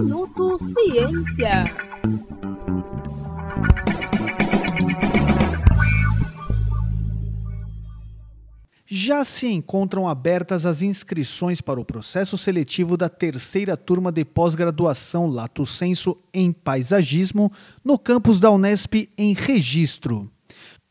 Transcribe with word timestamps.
Minuto 0.00 0.58
Ciência. 0.58 1.64
Já 8.86 9.24
se 9.24 9.46
encontram 9.46 10.08
abertas 10.08 10.66
as 10.66 10.82
inscrições 10.82 11.60
para 11.60 11.80
o 11.80 11.84
processo 11.84 12.36
seletivo 12.36 12.96
da 12.96 13.08
terceira 13.08 13.76
turma 13.76 14.10
de 14.10 14.24
pós-graduação 14.24 15.26
Lato 15.28 15.64
Senso 15.64 16.16
em 16.32 16.50
Paisagismo 16.50 17.52
no 17.84 17.96
campus 17.96 18.40
da 18.40 18.50
Unesp 18.50 19.08
em 19.16 19.32
Registro. 19.32 20.30